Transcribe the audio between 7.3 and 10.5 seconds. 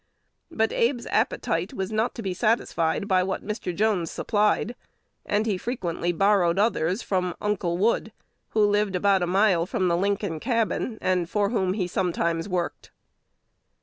"Uncle Wood," who lived about a mile from the Lincoln